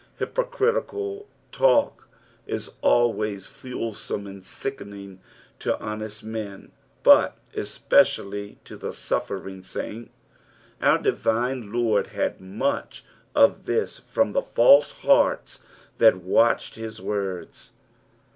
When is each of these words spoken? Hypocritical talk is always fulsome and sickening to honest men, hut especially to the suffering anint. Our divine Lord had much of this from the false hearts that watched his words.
Hypocritical 0.17 1.27
talk 1.51 2.07
is 2.47 2.71
always 2.81 3.45
fulsome 3.45 4.25
and 4.25 4.43
sickening 4.43 5.19
to 5.59 5.79
honest 5.79 6.23
men, 6.23 6.71
hut 7.05 7.37
especially 7.55 8.57
to 8.63 8.77
the 8.77 8.93
suffering 8.95 9.61
anint. 9.75 10.09
Our 10.81 10.97
divine 10.97 11.71
Lord 11.71 12.07
had 12.07 12.41
much 12.41 13.05
of 13.35 13.67
this 13.67 13.99
from 13.99 14.31
the 14.33 14.41
false 14.41 14.91
hearts 14.91 15.61
that 15.99 16.15
watched 16.17 16.73
his 16.73 16.99
words. 16.99 17.69